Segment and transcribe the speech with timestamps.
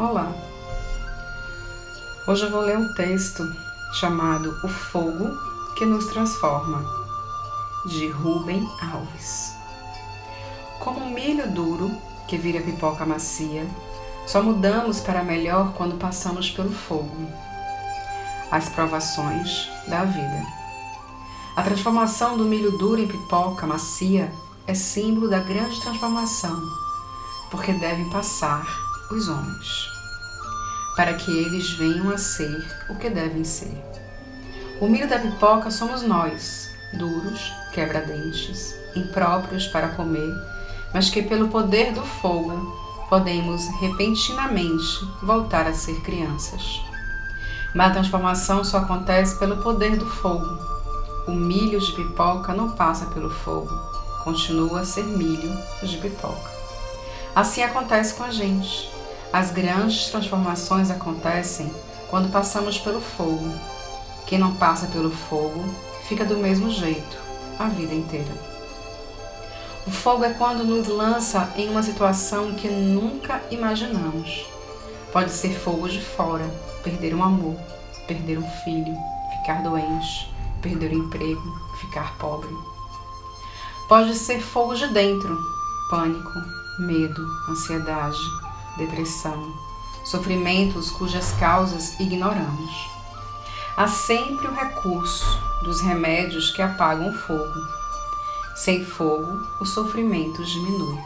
[0.00, 0.32] Olá!
[2.26, 3.44] Hoje eu vou ler um texto
[3.92, 5.36] chamado O Fogo
[5.76, 6.82] que nos Transforma,
[7.84, 9.52] de Rubem Alves.
[10.78, 11.90] Como um milho duro
[12.26, 13.68] que vira pipoca macia,
[14.26, 17.30] só mudamos para melhor quando passamos pelo fogo.
[18.50, 20.46] As provações da vida.
[21.54, 24.32] A transformação do milho duro em pipoca macia
[24.66, 26.58] é símbolo da grande transformação,
[27.50, 29.90] porque devem passar os homens,
[30.94, 33.76] para que eles venham a ser o que devem ser.
[34.80, 40.32] O milho da pipoca somos nós, duros, quebra-dentes, impróprios para comer,
[40.94, 42.78] mas que pelo poder do fogo
[43.08, 46.80] podemos repentinamente voltar a ser crianças.
[47.74, 50.58] Mas a transformação só acontece pelo poder do fogo.
[51.26, 53.70] O milho de pipoca não passa pelo fogo,
[54.24, 56.50] continua a ser milho de pipoca.
[57.34, 58.90] Assim acontece com a gente.
[59.32, 61.72] As grandes transformações acontecem
[62.08, 63.48] quando passamos pelo fogo.
[64.26, 65.64] Quem não passa pelo fogo
[66.08, 67.16] fica do mesmo jeito
[67.58, 68.32] a vida inteira.
[69.86, 74.46] O fogo é quando nos lança em uma situação que nunca imaginamos.
[75.12, 76.44] Pode ser fogo de fora,
[76.82, 77.56] perder um amor,
[78.08, 78.96] perder um filho,
[79.38, 81.42] ficar doente, perder o emprego,
[81.80, 82.54] ficar pobre.
[83.88, 85.38] Pode ser fogo de dentro,
[85.90, 86.40] pânico,
[86.80, 88.18] medo, ansiedade,
[88.76, 89.52] depressão,
[90.04, 92.90] sofrimentos cujas causas ignoramos.
[93.76, 97.80] Há sempre o recurso dos remédios que apagam o fogo.
[98.56, 100.98] Sem fogo, o sofrimento diminui.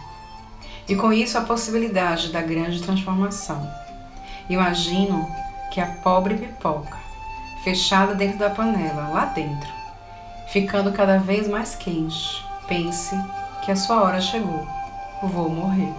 [0.88, 3.70] E com isso a possibilidade da grande transformação.
[4.48, 5.26] Imagino
[5.72, 6.98] que a pobre pipoca,
[7.62, 9.68] fechada dentro da panela, lá dentro,
[10.48, 13.16] ficando cada vez mais quente, pense
[13.64, 14.66] que a sua hora chegou.
[15.22, 15.92] Vou morrer.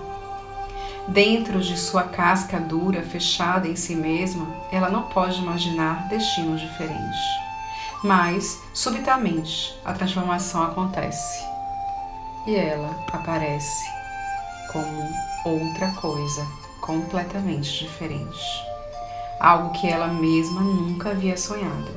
[1.07, 7.19] Dentro de sua casca dura, fechada em si mesma, ela não pode imaginar destinos diferentes.
[8.03, 11.43] Mas, subitamente, a transformação acontece
[12.47, 13.85] e ela aparece
[14.71, 15.09] como
[15.43, 16.45] outra coisa
[16.81, 18.65] completamente diferente.
[19.39, 21.91] Algo que ela mesma nunca havia sonhado.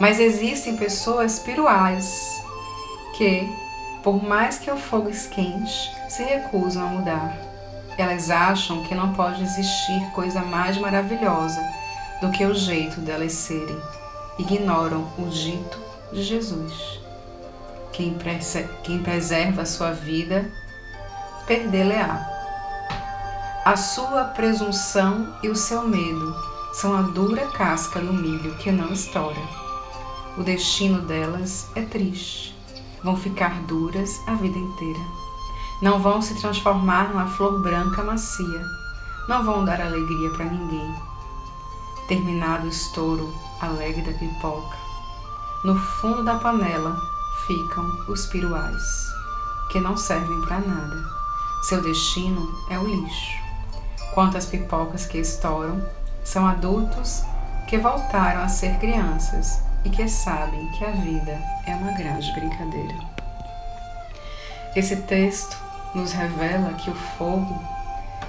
[0.00, 2.42] Mas existem pessoas piruais
[3.16, 3.48] que,
[4.02, 7.49] por mais que o fogo esquente, se recusam a mudar
[8.00, 11.60] elas acham que não pode existir coisa mais maravilhosa
[12.20, 13.78] do que o jeito delas serem.
[14.38, 15.78] Ignoram o dito
[16.12, 17.00] de Jesus.
[17.92, 18.16] Quem,
[18.82, 20.50] quem preserva a sua vida,
[21.46, 22.26] perdê-la-á.
[23.64, 26.34] A sua presunção e o seu medo
[26.72, 29.40] são a dura casca do milho que não estoura.
[30.38, 32.56] O destino delas é triste.
[33.02, 35.29] Vão ficar duras a vida inteira
[35.80, 38.66] não vão se transformar numa flor branca macia,
[39.28, 40.94] não vão dar alegria para ninguém.
[42.06, 44.76] Terminado o estouro alegre da pipoca,
[45.64, 46.96] no fundo da panela
[47.46, 48.82] ficam os piruais,
[49.70, 51.04] que não servem para nada.
[51.62, 53.38] Seu destino é o lixo.
[54.14, 55.86] Quantas pipocas que estouram
[56.24, 57.22] são adultos
[57.68, 62.94] que voltaram a ser crianças e que sabem que a vida é uma grande brincadeira.
[64.74, 65.56] Esse texto
[65.94, 67.62] nos revela que o fogo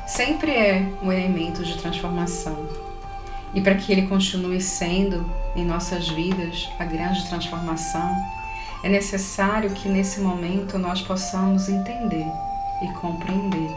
[0.07, 2.67] sempre é um elemento de transformação.
[3.53, 8.15] E para que ele continue sendo em nossas vidas a grande transformação,
[8.83, 12.25] é necessário que nesse momento nós possamos entender
[12.81, 13.71] e compreender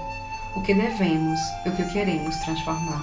[0.57, 3.03] o que devemos e o que queremos transformar.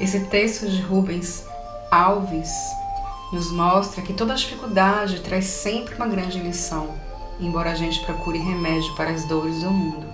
[0.00, 1.44] Esse texto de Rubens
[1.90, 2.50] Alves
[3.32, 7.07] nos mostra que toda dificuldade traz sempre uma grande lição
[7.40, 10.06] embora a gente procure remédio para as dores do mundo,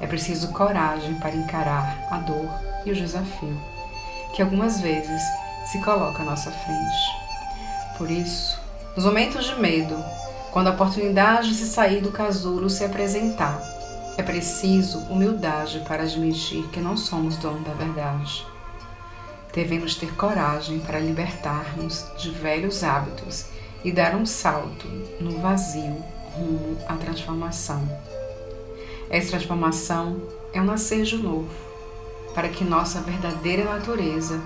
[0.00, 2.48] é preciso coragem para encarar a dor
[2.84, 3.60] e o desafio,
[4.34, 5.22] que algumas vezes
[5.70, 7.24] se coloca à nossa frente.
[7.96, 8.60] Por isso,
[8.96, 9.96] nos momentos de medo,
[10.50, 13.60] quando a oportunidade de se sair do casulo se apresentar,
[14.16, 18.46] é preciso humildade para admitir que não somos dono da verdade.
[19.52, 23.46] Devemos ter coragem para libertar-nos de velhos hábitos
[23.84, 24.86] e dar um salto
[25.20, 27.82] no vazio rumo à transformação.
[29.08, 30.20] Essa transformação
[30.52, 31.50] é um nascer de novo,
[32.34, 34.40] para que nossa verdadeira natureza,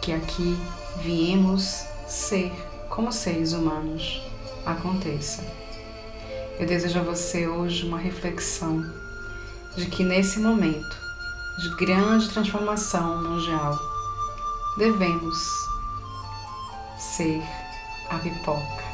[0.00, 0.56] que aqui
[1.02, 2.52] viemos ser
[2.88, 4.22] como seres humanos,
[4.64, 5.42] aconteça.
[6.58, 8.82] Eu desejo a você hoje uma reflexão
[9.76, 10.96] de que nesse momento
[11.58, 13.78] de grande transformação mundial,
[14.78, 15.38] devemos
[16.98, 17.42] ser
[18.10, 18.85] a pipoca